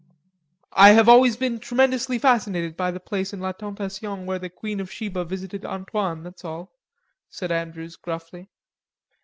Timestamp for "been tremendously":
1.37-2.17